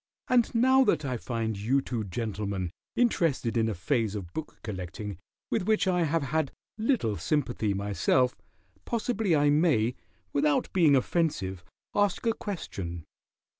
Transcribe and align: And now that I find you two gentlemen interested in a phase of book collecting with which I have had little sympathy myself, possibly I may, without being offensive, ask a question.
And 0.29 0.55
now 0.55 0.83
that 0.85 1.05
I 1.05 1.15
find 1.15 1.55
you 1.59 1.79
two 1.79 2.03
gentlemen 2.03 2.71
interested 2.95 3.55
in 3.55 3.69
a 3.69 3.75
phase 3.75 4.15
of 4.15 4.33
book 4.33 4.57
collecting 4.63 5.19
with 5.51 5.67
which 5.67 5.87
I 5.87 6.05
have 6.05 6.23
had 6.23 6.51
little 6.79 7.17
sympathy 7.17 7.75
myself, 7.75 8.35
possibly 8.83 9.35
I 9.35 9.51
may, 9.51 9.93
without 10.33 10.73
being 10.73 10.95
offensive, 10.95 11.63
ask 11.93 12.25
a 12.25 12.33
question. 12.33 13.03